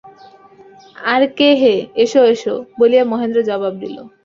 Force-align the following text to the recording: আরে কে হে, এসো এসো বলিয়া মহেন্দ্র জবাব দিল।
আরে 1.05 1.27
কে 1.37 1.49
হে, 1.61 1.73
এসো 2.03 2.19
এসো 2.33 2.53
বলিয়া 2.79 3.03
মহেন্দ্র 3.11 3.39
জবাব 3.49 3.73
দিল। 3.81 3.95